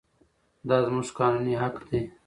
[0.67, 2.01] دا زموږ قانوني حق دی.